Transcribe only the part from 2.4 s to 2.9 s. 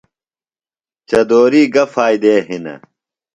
ہنِہ؟